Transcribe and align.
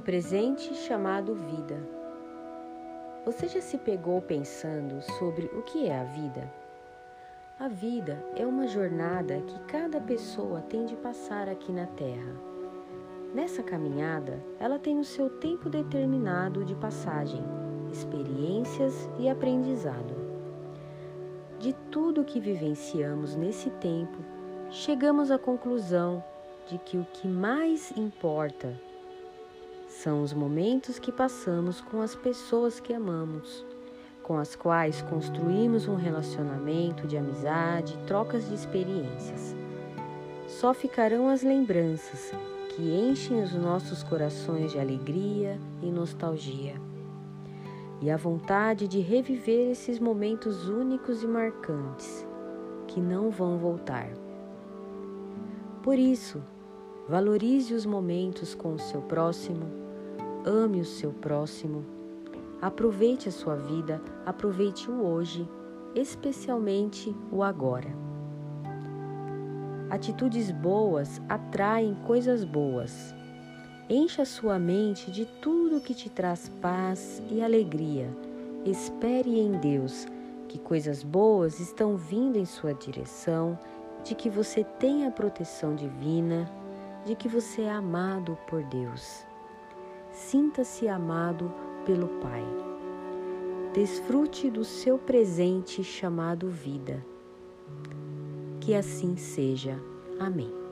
presente 0.00 0.74
chamado 0.74 1.34
vida. 1.34 1.76
Você 3.24 3.48
já 3.48 3.60
se 3.60 3.78
pegou 3.78 4.20
pensando 4.20 5.00
sobre 5.18 5.46
o 5.46 5.62
que 5.62 5.86
é 5.86 5.98
a 5.98 6.04
vida? 6.04 6.52
A 7.58 7.68
vida 7.68 8.22
é 8.34 8.44
uma 8.44 8.66
jornada 8.66 9.40
que 9.40 9.58
cada 9.60 10.00
pessoa 10.00 10.60
tem 10.60 10.84
de 10.84 10.96
passar 10.96 11.48
aqui 11.48 11.72
na 11.72 11.86
Terra. 11.86 12.34
Nessa 13.32 13.62
caminhada, 13.62 14.42
ela 14.58 14.78
tem 14.78 14.98
o 14.98 15.04
seu 15.04 15.30
tempo 15.30 15.70
determinado 15.70 16.64
de 16.64 16.74
passagem, 16.74 17.42
experiências 17.92 19.08
e 19.18 19.28
aprendizado. 19.28 20.14
De 21.58 21.72
tudo 21.90 22.24
que 22.24 22.40
vivenciamos 22.40 23.36
nesse 23.36 23.70
tempo, 23.70 24.18
chegamos 24.70 25.30
à 25.30 25.38
conclusão 25.38 26.22
de 26.66 26.78
que 26.78 26.98
o 26.98 27.06
que 27.12 27.28
mais 27.28 27.90
importa 27.96 28.74
são 30.02 30.22
os 30.22 30.32
momentos 30.32 30.98
que 30.98 31.12
passamos 31.12 31.80
com 31.80 32.02
as 32.02 32.14
pessoas 32.16 32.80
que 32.80 32.92
amamos, 32.92 33.64
com 34.22 34.36
as 34.36 34.56
quais 34.56 35.00
construímos 35.02 35.86
um 35.86 35.94
relacionamento 35.94 37.06
de 37.06 37.16
amizade, 37.16 37.96
trocas 38.06 38.48
de 38.48 38.54
experiências. 38.54 39.54
Só 40.48 40.74
ficarão 40.74 41.28
as 41.28 41.42
lembranças 41.42 42.32
que 42.70 42.82
enchem 42.82 43.40
os 43.42 43.54
nossos 43.54 44.02
corações 44.02 44.72
de 44.72 44.80
alegria 44.80 45.58
e 45.80 45.90
nostalgia. 45.90 46.74
E 48.02 48.10
a 48.10 48.16
vontade 48.16 48.88
de 48.88 48.98
reviver 48.98 49.70
esses 49.70 50.00
momentos 50.00 50.68
únicos 50.68 51.22
e 51.22 51.26
marcantes 51.26 52.26
que 52.88 53.00
não 53.00 53.30
vão 53.30 53.56
voltar. 53.58 54.08
Por 55.82 55.98
isso, 55.98 56.42
valorize 57.08 57.72
os 57.72 57.86
momentos 57.86 58.54
com 58.54 58.74
o 58.74 58.78
seu 58.78 59.00
próximo 59.00 59.83
ame 60.44 60.80
o 60.80 60.84
seu 60.84 61.12
próximo, 61.12 61.84
aproveite 62.60 63.28
a 63.28 63.32
sua 63.32 63.56
vida, 63.56 64.00
aproveite 64.26 64.90
o 64.90 65.04
hoje, 65.04 65.48
especialmente 65.94 67.14
o 67.32 67.42
agora. 67.42 67.88
Atitudes 69.90 70.50
boas 70.50 71.20
atraem 71.28 71.94
coisas 72.06 72.44
boas. 72.44 73.14
Encha 73.88 74.24
sua 74.24 74.58
mente 74.58 75.10
de 75.10 75.26
tudo 75.26 75.80
que 75.80 75.94
te 75.94 76.08
traz 76.08 76.48
paz 76.60 77.22
e 77.30 77.42
alegria. 77.42 78.08
Espere 78.64 79.38
em 79.38 79.52
Deus 79.52 80.06
que 80.48 80.58
coisas 80.58 81.02
boas 81.02 81.60
estão 81.60 81.96
vindo 81.96 82.38
em 82.38 82.44
sua 82.44 82.72
direção, 82.72 83.58
de 84.02 84.14
que 84.14 84.30
você 84.30 84.64
tem 84.64 85.06
a 85.06 85.10
proteção 85.10 85.74
divina, 85.74 86.50
de 87.04 87.14
que 87.14 87.28
você 87.28 87.62
é 87.62 87.70
amado 87.70 88.38
por 88.48 88.62
Deus 88.64 89.26
sinta-se 90.14 90.88
amado 90.88 91.52
pelo 91.84 92.08
Pai. 92.20 92.44
Desfrute 93.74 94.48
do 94.48 94.64
seu 94.64 94.96
presente 94.96 95.82
chamado 95.82 96.48
vida. 96.48 97.04
Que 98.60 98.74
assim 98.74 99.16
seja. 99.16 99.78
Amém. 100.18 100.63